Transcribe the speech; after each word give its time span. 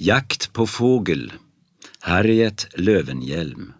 Jakt 0.00 0.52
på 0.52 0.66
fågel 0.66 1.32
Harriet 2.00 2.68
Lövenhjelm 2.74 3.72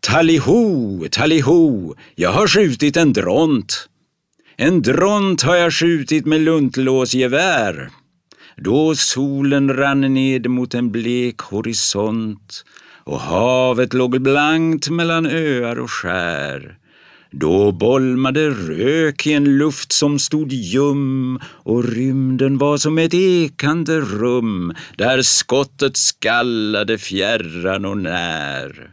Talliho, 0.00 1.08
talliho, 1.10 1.94
jag 2.14 2.32
har 2.32 2.46
skjutit 2.46 2.96
en 2.96 3.12
dront. 3.12 3.88
En 4.56 4.82
dront 4.82 5.42
har 5.42 5.56
jag 5.56 5.72
skjutit 5.72 6.26
med 6.26 6.40
luntlåsgevär. 6.40 7.90
Då 8.56 8.94
solen 8.94 9.76
rann 9.76 10.14
ned 10.14 10.50
mot 10.50 10.74
en 10.74 10.90
blek 10.90 11.40
horisont 11.40 12.64
och 13.04 13.20
havet 13.20 13.94
låg 13.94 14.22
blankt 14.22 14.90
mellan 14.90 15.26
öar 15.26 15.78
och 15.78 15.90
skär. 15.90 16.78
Då 17.32 17.72
bolmade 17.72 18.50
rök 18.50 19.26
i 19.26 19.32
en 19.32 19.58
luft 19.58 19.92
som 19.92 20.18
stod 20.18 20.52
ljum 20.52 21.38
och 21.44 21.84
rymden 21.84 22.58
var 22.58 22.76
som 22.76 22.98
ett 22.98 23.14
ekande 23.14 24.00
rum 24.00 24.74
där 24.96 25.22
skottet 25.22 25.96
skallade 25.96 26.98
fjärran 26.98 27.84
och 27.84 27.98
när. 27.98 28.90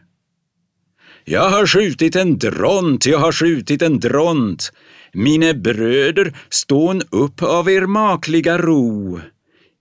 Jag 1.26 1.50
har 1.50 1.68
skjutit 1.68 2.16
en 2.16 2.38
dront, 2.38 3.05
jag 3.05 3.20
har 3.20 3.32
skjutit 3.32 3.82
en 3.82 4.00
dront. 4.00 4.72
Mine 5.13 5.54
bröder, 5.54 6.34
stån 6.49 7.02
upp 7.10 7.44
av 7.44 7.70
er 7.70 7.85
makliga 7.85 8.58
ro. 8.58 9.20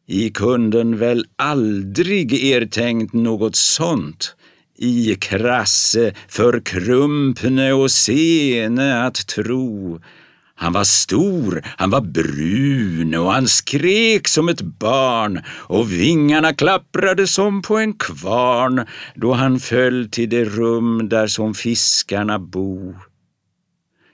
I 0.09 0.31
kunden 0.31 0.99
väl 0.99 1.25
aldrig 1.37 2.35
er 2.35 2.67
tänkt 2.67 3.13
något 3.13 3.57
sånt 3.57 4.37
i 4.79 5.15
krasse, 5.15 6.15
förkrumpne 6.29 7.73
och 7.73 7.91
sene 7.91 9.07
att 9.07 9.27
tro. 9.27 10.01
Han 10.59 10.73
var 10.73 10.85
stor, 10.85 11.63
han 11.77 11.91
var 11.91 12.01
brun 12.01 13.15
och 13.15 13.33
han 13.33 13.49
skrek 13.49 14.29
som 14.29 14.49
ett 14.49 14.61
barn 14.61 15.41
och 15.49 15.93
vingarna 15.93 16.53
klapprade 16.55 17.27
som 17.27 17.63
på 17.63 17.77
en 17.77 17.93
kvarn 17.93 18.87
då 19.15 19.33
han 19.33 19.61
föll 19.61 20.09
till 20.11 20.29
det 20.29 20.45
rum 20.45 21.09
där 21.09 21.27
som 21.27 21.55
fiskarna 21.55 22.39
bo. 22.39 22.95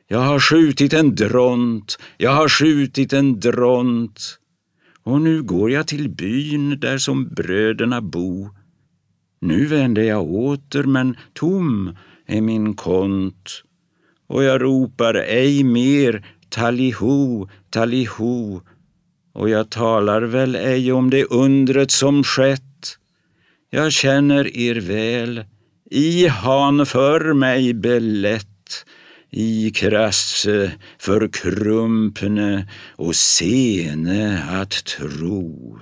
Jag 0.08 0.18
har 0.18 0.40
skjutit 0.40 0.92
en 0.92 1.14
dront, 1.14 1.98
jag 2.16 2.30
har 2.30 2.48
skjutit 2.48 3.12
en 3.12 3.40
dront 3.40 4.38
och 5.04 5.20
nu 5.20 5.42
går 5.42 5.70
jag 5.70 5.86
till 5.86 6.08
byn 6.08 6.80
där 6.80 6.98
som 6.98 7.28
bröderna 7.28 8.00
bo. 8.00 8.50
Nu 9.42 9.66
vänder 9.66 10.02
jag 10.02 10.32
åter, 10.32 10.82
men 10.82 11.16
tom 11.32 11.96
är 12.26 12.40
min 12.40 12.74
kont 12.74 13.62
och 14.26 14.44
jag 14.44 14.62
ropar 14.62 15.14
ej 15.14 15.64
mer 15.64 16.26
taliho, 16.48 17.48
taliho, 17.70 18.60
och 19.32 19.48
jag 19.50 19.70
talar 19.70 20.22
väl 20.22 20.54
ej 20.54 20.92
om 20.92 21.10
det 21.10 21.24
undret 21.24 21.90
som 21.90 22.24
skett. 22.24 22.98
Jag 23.70 23.92
känner 23.92 24.56
er 24.56 24.80
väl, 24.80 25.44
i 25.90 26.28
han 26.28 26.86
för 26.86 27.32
mig 27.32 27.74
belätt, 27.74 28.84
i 29.30 29.70
krasse, 29.70 30.72
förkrumpne 30.98 32.68
och 32.96 33.16
sene 33.16 34.44
att 34.50 34.84
tro. 34.84 35.78